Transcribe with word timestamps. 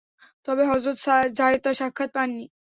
তবে 0.47 0.63
হযরত 0.71 0.97
যায়েদ 1.37 1.59
তাঁর 1.63 1.75
সাক্ষাৎ 1.81 2.09
পাননি। 2.15 2.45